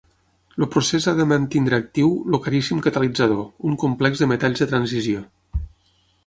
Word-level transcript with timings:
El 0.61 0.67
procés 0.75 1.03
ha 1.09 1.11
de 1.19 1.27
mantenir 1.31 1.75
actiu 1.77 2.09
el 2.13 2.37
caríssim 2.45 2.79
catalitzador, 2.87 3.45
un 3.73 3.77
complex 3.85 4.25
de 4.25 4.31
metalls 4.33 4.65
de 4.65 4.69
transició. 4.73 5.23